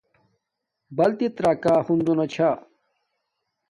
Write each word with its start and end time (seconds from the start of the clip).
بلتت 0.97 1.35
راکا 1.43 1.73
ہنزو 1.85 2.13
نا 2.17 2.25
چھا 2.33 2.49